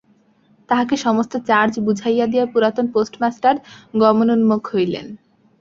[0.69, 3.55] তাহাকে সমস্ত চার্জ বুঝাইয়া দিয়া পুরাতন পোস্টমাস্টার
[3.93, 5.07] গমনোন্মুখ হইলেন।